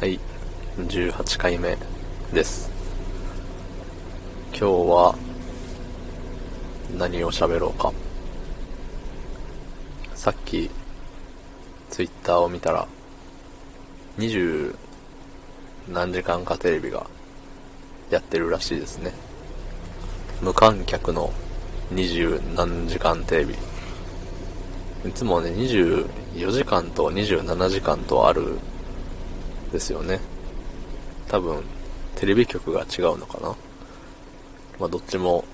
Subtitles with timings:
[0.00, 0.20] はい、
[0.76, 1.76] 18回目
[2.32, 2.70] です。
[4.50, 5.18] 今日は
[6.96, 7.92] 何を喋ろうか。
[10.14, 10.70] さっき、
[11.90, 12.86] ツイッターを見たら、
[14.18, 14.76] 20
[15.88, 17.04] 何時間かテレビが
[18.08, 19.12] やってるらしいですね。
[20.40, 21.32] 無観客の
[21.92, 23.54] 20何時間テレビ。
[25.08, 28.60] いつもね、24時間と27時間とある
[29.72, 30.20] ですよね。
[31.28, 31.62] 多分、
[32.16, 33.54] テレビ局が違うのかな？
[34.78, 35.44] まあ、どっちも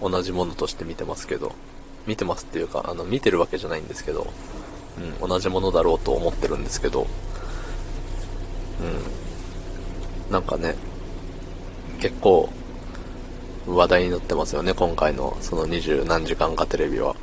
[0.00, 1.52] 同じものとして見てますけど、
[2.06, 4.26] 見てますっていうか、あの、見てるわけじゃないんですけど、
[5.20, 7.06] うん、同じものだろうと思ってるんですけど、
[8.80, 10.74] うん、なんかね、
[12.00, 12.48] 結構、
[13.66, 17.16] 話題になってますよね、今回の、その二十何時間かテレビは。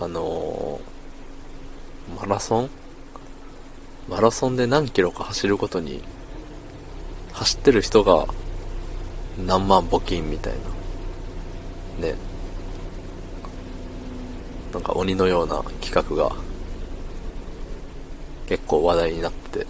[0.00, 2.70] あのー、マラソン？
[4.08, 6.02] マラソンで何キロか走るごとに、
[7.32, 8.26] 走ってる人が
[9.46, 10.54] 何万募金みたい
[12.00, 12.08] な。
[12.08, 12.14] ね。
[14.72, 16.34] なんか鬼のような企画が
[18.46, 19.66] 結構話題になって、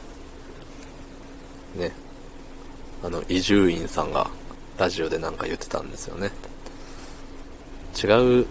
[1.76, 1.92] ね。
[3.02, 4.30] あの、伊集院さんが
[4.78, 6.30] ラジオでなんか言ってたんですよね。
[8.00, 8.46] 違う、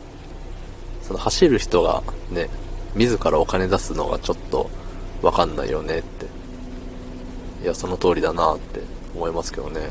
[1.02, 2.50] その走る人がね、
[2.96, 4.70] 自らお金出すのがちょっと
[5.22, 6.26] わかんないよねって。
[7.64, 8.82] いや、その通りだなって
[9.16, 9.82] 思いますけどね。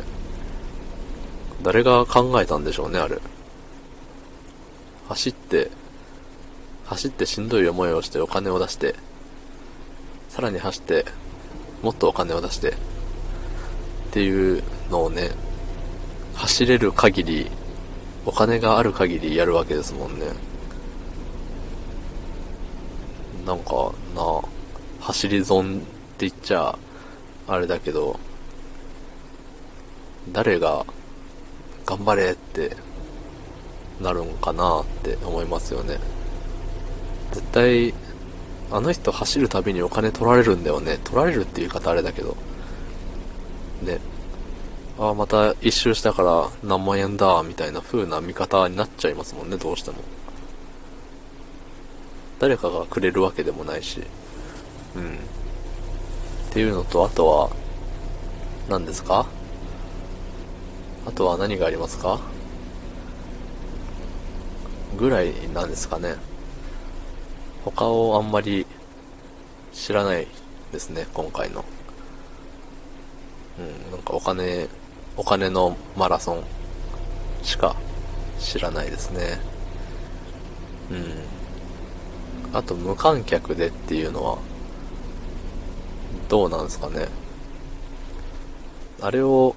[1.62, 3.18] 誰が考えたんでしょうね、あれ。
[5.08, 5.70] 走って、
[6.84, 8.94] 走ってしんどい思いをしてお金を出して、
[10.28, 11.05] さらに走って、
[11.83, 12.72] もっとお金を出して、っ
[14.12, 15.30] ていうのをね、
[16.34, 17.50] 走れる限り、
[18.24, 20.27] お金がある限りやるわけですもんね。
[23.46, 24.42] なんかな、
[25.06, 25.78] 走り損っ
[26.18, 26.76] て言っちゃ
[27.46, 28.18] あれだけど、
[30.32, 30.84] 誰が
[31.84, 32.77] 頑張れって
[34.00, 36.00] なるんかなって思いますよね。
[37.30, 37.95] 絶対、
[38.72, 40.98] あの人走るたびにお金取られるんだよね。
[41.05, 42.36] 取られるっていう言い方あれだけど。
[43.83, 44.00] ね。
[44.98, 49.98] ああ、また一周したから何万円だ、みたいな風な見方になっちゃいますもんね、どうしても。
[52.40, 54.02] 誰かがくれるわけでもないし。
[54.96, 55.14] うん。
[55.14, 55.18] っ
[56.51, 57.51] ていうのと、あとは、
[58.68, 59.27] 何ですか？
[61.07, 62.18] あとは何がありますか？
[64.98, 66.17] ぐらいなんですかね。
[67.64, 68.67] 他をあんまり
[69.73, 70.27] 知らない
[70.73, 71.64] ですね、今回の。
[73.58, 74.68] うん、なんかお金、
[75.17, 76.45] お金のマラソン
[77.42, 77.77] しか
[78.39, 79.39] 知らないですね。
[80.90, 82.57] うん。
[82.57, 84.39] あと無観客でっていうのは、
[86.28, 87.08] どうなんですかね。
[89.00, 89.55] あれを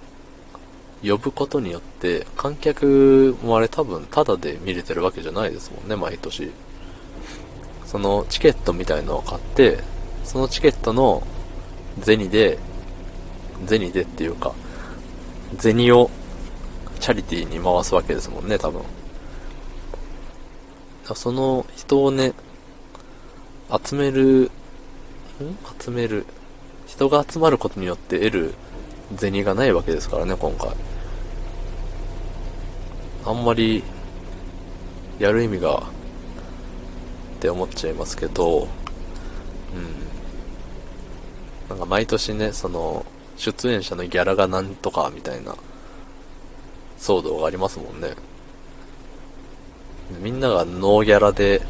[1.02, 6.52] 呼ぶことによって、観客もあれ多分タダで見れてるわけじゃないですもんね、毎年。
[7.86, 9.80] そのチケットみたいのを買って、
[10.24, 11.24] そのチケットの
[12.02, 12.60] 銭で、
[13.66, 14.54] 銭でっていうか、
[15.58, 16.12] 銭を
[17.00, 18.82] チャリティーに回すわけですもんね、多分。
[21.16, 22.34] その人をね、
[23.84, 24.52] 集める、
[25.80, 26.26] 集める。
[26.86, 28.54] 人が集まることによって得る
[29.16, 30.70] 銭がないわけですからね、今回。
[33.26, 33.84] あんまり、
[35.20, 35.82] やる意味が、っ
[37.40, 38.68] て思っちゃいますけど、うん。
[41.70, 43.06] なんか毎年ね、その、
[43.38, 45.56] 出演者のギャラがなんとかみたいな、
[46.98, 48.16] 騒動がありますもんね。
[50.22, 51.62] みんながノーギャラで、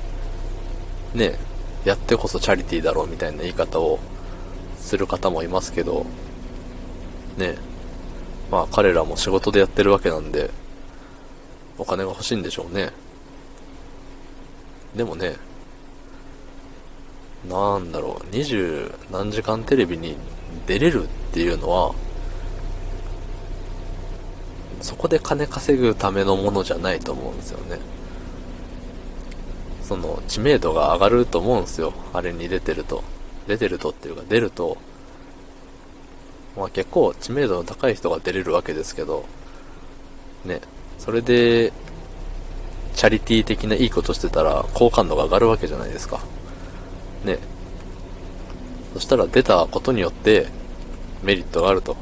[1.13, 1.37] ね、
[1.85, 3.99] やってこそチャリティーだろうみたいな言い方を
[4.77, 6.05] する方もいますけど、
[7.37, 7.55] ね、
[8.51, 10.49] まあ彼らも仕事でやってるわけなんで、
[11.77, 12.91] お金が欲しいんでしょうね。
[14.95, 15.35] でもね、
[17.47, 20.17] なんだろう、二十何時間テレビに
[20.67, 21.95] 出れるっていうのは、
[24.81, 27.79] そこで金稼ぐためのものじゃないと思うんですよね。
[29.89, 31.93] その、知名度が上がると思うんですよ。
[32.13, 33.03] あれに出てると。
[33.47, 34.77] 出てるとっていうか、出ると、
[36.55, 39.25] まあ結構知名度の高い人が出れるわけですけど、
[40.45, 40.61] ね、
[40.99, 41.73] それで、
[42.93, 46.19] チャリティー的ないいことしてたら、好感度が上がるわけじゃないですか。
[47.25, 47.39] ね。
[48.93, 50.49] そしたら出たことによって、
[51.23, 51.97] メリットがあると。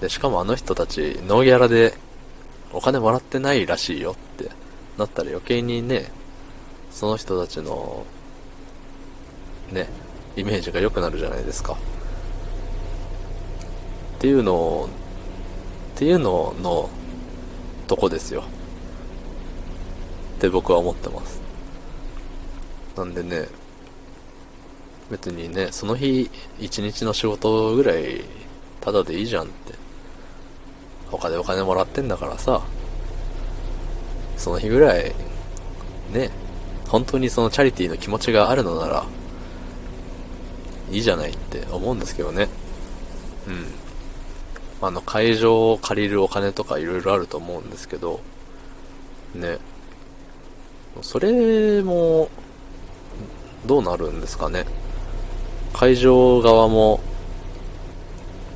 [0.00, 1.94] で、しかもあの人たち、ノーギャラで、
[2.72, 4.52] お金もらってないらしいよって
[4.96, 6.12] なったら余計にね、
[6.96, 8.06] その人たちの、
[9.70, 9.86] ね、
[10.34, 11.74] イメージが良くなるじゃないですか。
[11.74, 11.76] っ
[14.18, 14.88] ていうのを、
[15.94, 16.88] っていうのの
[17.86, 18.44] とこですよ。
[20.36, 21.42] って僕は思ってます。
[22.96, 23.48] なんでね、
[25.10, 28.24] 別にね、その日一日の仕事ぐらい
[28.80, 29.74] ただでいいじゃんって。
[31.10, 32.62] 他でお金もらってんだからさ、
[34.38, 35.14] その日ぐらい、
[36.14, 36.30] ね、
[36.88, 39.06] 本当にそのチャリティーの気持ちがあるのなら、
[40.90, 42.48] いいじゃないって思うんですけどね。
[43.48, 43.66] うん。
[44.80, 48.20] あの、会場を借りるお金とか色々あると思うんですけど、
[49.34, 49.58] ね。
[51.02, 52.28] それも、
[53.66, 54.64] どうなるんですかね。
[55.72, 57.00] 会場側も、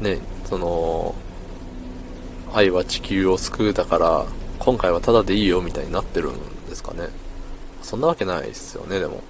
[0.00, 1.14] ね、その、
[2.52, 4.26] 愛は地球を救うだから、
[4.58, 7.08] 今回はタダでいいよみたいになってるんですかね。
[7.90, 9.20] そんなわけないですよね、でも。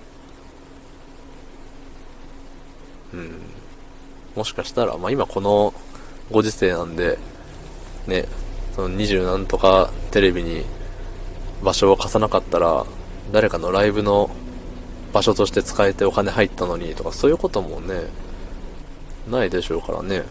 [3.15, 3.41] うん。
[4.37, 5.73] もしかしたら、まあ今この
[6.31, 7.19] ご時世なんで、
[8.07, 8.27] ね、
[8.77, 10.67] その二十何とかテレビに
[11.65, 12.85] 場所を貸さなかったら、
[13.33, 14.29] 誰かのライブの
[15.15, 18.09] 場所として使えてお金入ったのにとか、そういうこともね、
[19.27, 20.25] ないでしょうからね。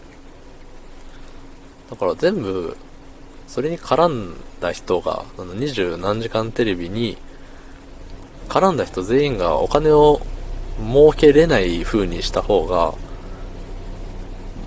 [1.90, 2.76] だから全部、
[3.48, 7.18] それに絡んだ人が、あの、二十何時間テレビに、
[8.50, 10.20] 絡んだ人全員がお金を
[10.78, 12.94] 儲けれない風にした方が、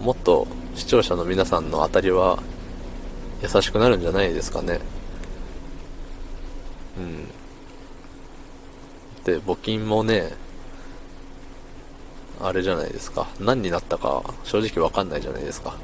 [0.01, 2.41] もっと視聴者の皆さんの当たりは
[3.41, 4.79] 優しくなるんじゃないですかね。
[6.97, 7.27] うん。
[9.25, 10.31] で、募金もね、
[12.41, 13.27] あれじゃないですか。
[13.37, 15.75] 何になったか正直わかんないじゃないですか。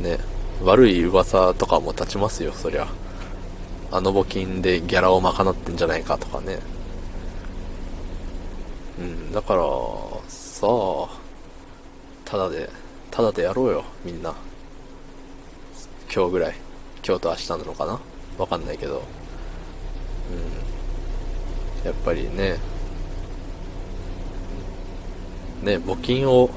[0.00, 0.18] ね。
[0.64, 2.88] 悪い噂とかも立ちますよ、そりゃ。
[3.92, 6.58] あの募金でギャラを賄ってんじゃないかとかね。
[8.98, 9.62] うん、だから、
[10.28, 11.08] さあ、
[12.24, 12.70] ただで、
[13.10, 14.34] ただでやろうよ、みんな。
[16.14, 16.54] 今日ぐらい。
[17.04, 18.00] 今日と明日なのかな？
[18.38, 19.02] わかんないけど。
[21.82, 21.86] うん。
[21.86, 22.58] やっぱりね、
[25.62, 26.50] ね、募金を、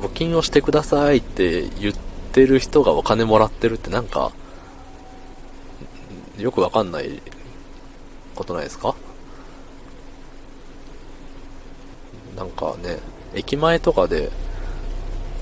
[0.00, 1.94] 募金をしてくださいって言っ
[2.32, 4.32] てる人がお金もらってるってなんか、
[6.40, 7.20] よくわかんない
[8.34, 8.94] ことないですか？
[12.36, 12.98] なんかね、
[13.34, 14.30] 駅前とかで、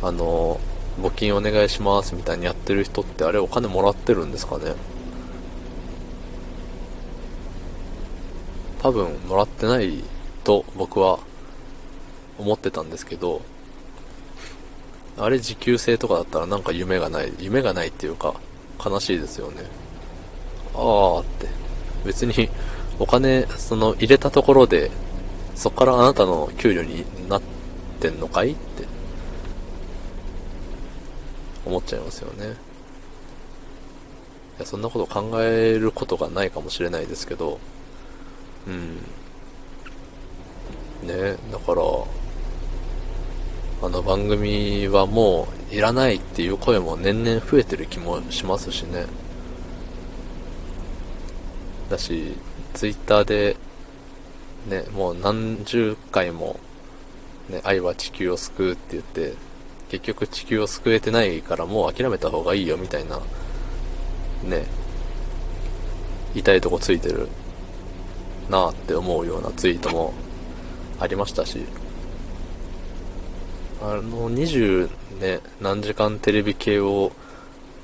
[0.03, 0.61] あの、
[1.01, 4.75] 募金お願いしますみたいにやってる人ってあれお金もらってるんですかね？
[8.83, 10.03] 多分もらってない
[10.43, 11.21] と僕は
[12.39, 13.43] 思ってたんですけど、
[15.17, 18.35] あれ時給制とかだったらなんか夢がない、夢がないっていうか
[18.85, 19.63] 悲しいですよね。
[20.75, 21.49] ああって。
[22.05, 22.49] 別に
[22.99, 24.91] お金、その入れたところで、
[25.55, 27.43] そこからあなたの給料になっ
[28.01, 28.85] てんのかいって
[31.67, 32.47] 思っちゃいますよね。
[34.59, 37.59] いや、そんなこと考えることがないかもしれないですけど、
[38.67, 38.97] うん。
[41.07, 41.83] ね、だから、
[43.81, 49.07] あの番組はもういらないっていう声も年々増えてる気もしますしね。
[51.91, 52.35] だし、
[52.75, 53.57] ツイッターで、
[54.69, 56.59] ね、もう何十回も、
[57.49, 59.35] ね、愛は地球を救うって言って、
[59.91, 63.21] 結局地球を救えてないからもう諦めた方がいいよみたいな、
[64.45, 64.67] ね、
[66.35, 67.29] 痛いとこついてる
[68.51, 70.13] なって思うようなツイートも
[71.01, 71.65] ありましたし、
[73.81, 74.91] あの20
[75.21, 77.13] ね、何時間テレビ系を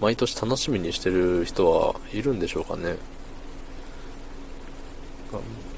[0.01, 2.97] 毎年楽しみにしてる人はいるんでしょうかね。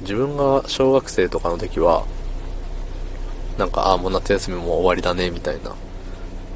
[0.07, 2.07] 自分が小学生とかの時は、
[3.59, 5.75] なんか、ああ、もう夏休みも終わりだね、みたいな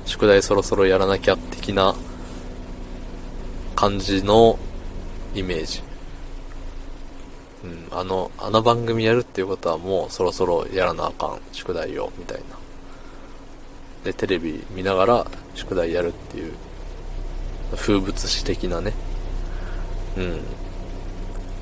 [0.06, 1.94] 宿題そろそろやらなきゃ的な
[3.74, 4.56] 感じの
[5.34, 5.82] イメージ。
[7.64, 12.44] うん、あの、あの番組やるっていうことはもうそろそろやらなあかん、宿題を、みたいな。
[14.04, 16.52] で、テレビ見ながら宿題やるっていう、
[17.76, 18.92] 風物詩的なね、
[20.16, 20.40] うん、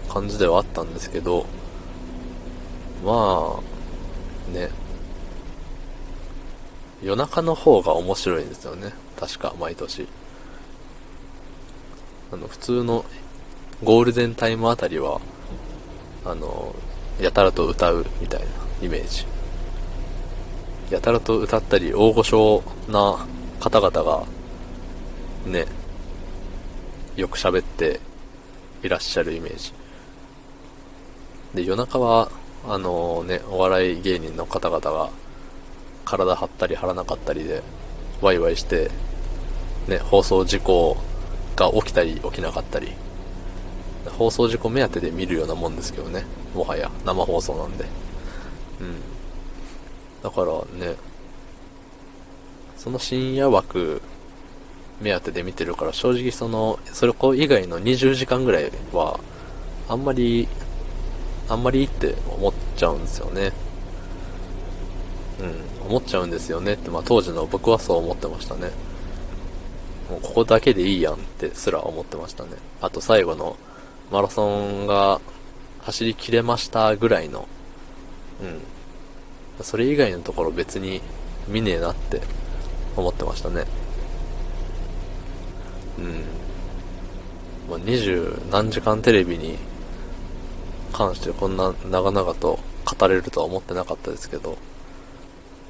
[0.09, 1.47] 感じではあったんですけど、
[3.05, 4.71] まあ、ね、
[7.03, 8.93] 夜中の方が面白いんですよね。
[9.19, 10.09] 確か、毎年。
[12.33, 13.05] あの、普通の
[13.85, 15.21] ゴールデンタイムあたりは、
[16.25, 16.75] あの、
[17.21, 18.47] やたらと歌うみたいな
[18.83, 19.27] イメージ。
[20.91, 23.27] やたらと歌ったり、大御所な
[23.61, 24.25] 方々が、
[25.47, 25.67] ね、
[27.17, 28.01] よく喋って
[28.83, 29.73] いらっしゃるイメージ。
[31.55, 32.31] で、夜中は、
[32.69, 35.11] あのね、お笑い芸人の方々が
[36.05, 37.63] 体張ったり張らなかったりで
[38.21, 38.91] ワイワイして、
[39.89, 40.99] ね、放送事故
[41.57, 42.93] が起きたり起きなかったり、
[44.19, 47.87] 放送事故目当てで見るようなもんですけどね、もはや生放送なんで。
[48.81, 48.97] うん。
[50.23, 50.97] だからね、
[52.77, 54.03] その深夜枠
[55.01, 59.19] 目当てで見てるから正直その、それ以外の20時間ぐらいは、
[59.89, 60.49] あんまり、
[61.49, 63.53] あんまりいいって思っちゃうんですよね。
[65.41, 68.71] うん、思っちゃうんですよねって、まあ当時の僕はそう思ってましたね。
[70.11, 72.51] もうここだけでいいやんってすら思ってましたね。
[72.81, 73.57] あと最後の
[74.11, 75.21] マラソンが
[75.83, 77.47] 走り切れましたぐらいの、
[78.43, 79.65] うん。
[79.65, 81.01] それ以外のところ別に
[81.47, 82.21] 見ねえなって
[82.97, 83.65] 思ってましたね。
[85.99, 86.25] うん。
[87.71, 89.59] まあ、20何時間テレビに
[90.99, 94.59] 関してこんな長々と語れるとは思ってなかったですけど、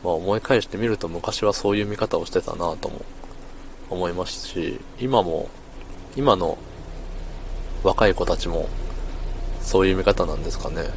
[0.02, 3.04] まあ思い返してみると昔はそういう見方をしてたなとも
[3.90, 5.50] 思いますし、今も、
[6.16, 6.56] 今の
[7.84, 8.70] 若い子たちも
[9.60, 10.88] そういう見方なんですかね。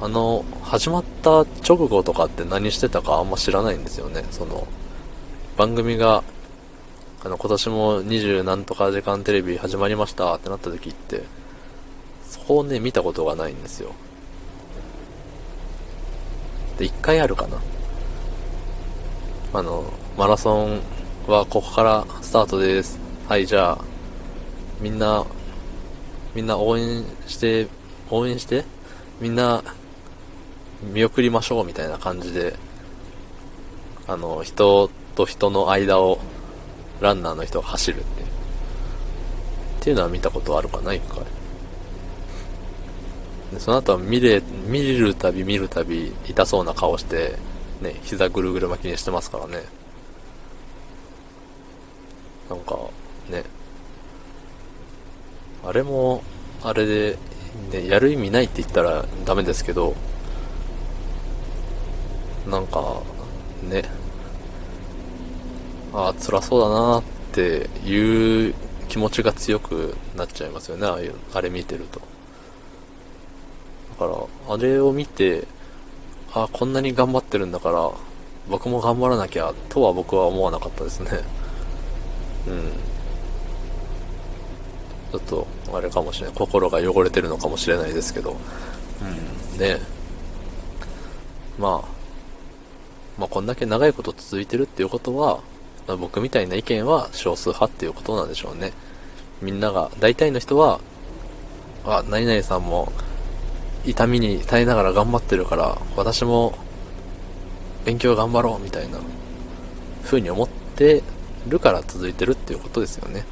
[0.00, 4.24] あの、始まった直後とかって何してたかあんま知らないんですよね。
[4.32, 4.66] その、
[5.56, 6.24] 番組が、
[7.24, 11.22] あの、今年も20何とか時間テレビ始まりましたってなった時って、
[12.28, 13.92] そこをね、見たことがないんですよ。
[16.78, 17.58] で、一回あるかな。
[19.54, 19.84] あの、
[20.16, 20.80] マラソン
[21.26, 22.98] はここからスタートです。
[23.28, 23.78] はい、じゃあ、
[24.80, 25.24] みんな、
[26.34, 27.66] みんな応援して、
[28.10, 28.64] 応援して、
[29.20, 29.64] みんな
[30.82, 32.54] 見送りましょうみたいな感じで、
[34.06, 36.18] あの、人と人の間を
[37.00, 38.26] ランナーの人が走るっていう。
[38.26, 38.30] っ
[39.80, 41.22] ていうのは見たことあるかな、一回。
[43.52, 47.36] で、その後は見れ、見るたび見るたび痛そうな顔して、
[47.80, 49.62] ね、膝ぐるぐる巻きにしてますからね。
[52.50, 52.78] なんか、
[53.30, 53.44] ね。
[55.64, 56.22] あれも、
[56.62, 57.18] あれで、
[57.72, 59.94] ね、やる意味ないって言ったらダメですけど、
[62.46, 63.02] なんか、
[63.62, 63.84] ね、
[65.92, 67.02] ああ、辛そうだなっ
[67.32, 68.54] ていう
[68.88, 72.00] 気持ちが強くなっちゃいますよね、ああいう、あれ見てると。
[73.98, 75.46] から、あれを見て、
[76.32, 77.90] ああ、こんなに頑張ってるんだから、
[78.48, 81.10] 僕も頑張らなきゃ、とは僕は思わなかったですね。
[82.46, 82.72] うん。
[85.12, 86.36] ちょっと、あれかもしれない。
[86.36, 88.36] 心が汚れてるのかもしれないですけど。
[89.52, 89.80] うん、ね
[91.58, 91.88] まあ、
[93.18, 95.40] まあ、こんだけ長いこと続いてるっていうことは、
[95.88, 98.72] あ、僕みたいな意見は少数派っていうことなんでしょうね。
[99.42, 100.80] みんなが、大体の人は、
[101.84, 102.92] あ、何々さんも
[103.90, 106.56] 痛みに耐えながら頑張ってるから、私も
[107.84, 108.98] 勉強頑張ろうみたいな
[110.04, 111.02] 風に思って
[111.48, 113.24] るから続いてるっていうことですよね。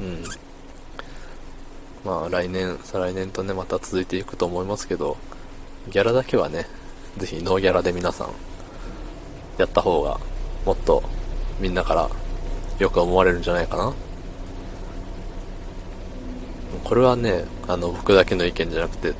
[0.00, 0.24] うん。
[2.04, 5.16] まあ来年、再来年とね、また続いていくと思いますけど、
[5.90, 6.66] ギャラだけはね、
[7.18, 8.28] ぜひノーギャラで皆さん
[9.58, 10.18] やった方が
[10.64, 11.02] もっと
[11.60, 12.08] みんなから
[12.78, 13.92] よく思われるんじゃないかな
[16.84, 19.14] これはねあの僕だけの意見じゃなくて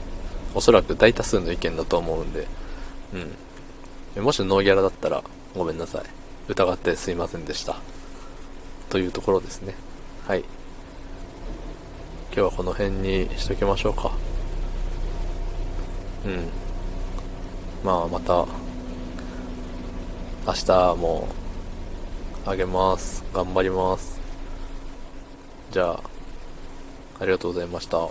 [0.55, 2.47] おそらく大多数の意見だと思うんで。
[4.17, 4.25] うん。
[4.25, 5.23] もしノーギャラだったら
[5.55, 6.03] ごめんなさい。
[6.49, 7.77] 疑ってすいませんでした。
[8.89, 9.75] というところですね。
[10.27, 10.41] はい。
[10.41, 14.13] 今日はこの辺にしときましょうか。
[16.25, 16.49] うん。
[17.85, 18.47] まあまた
[20.47, 21.29] 明日も
[22.47, 23.25] あげます。
[23.35, 24.19] 頑張ります。
[25.71, 26.01] じゃあ、
[27.21, 28.09] ありがとうございました。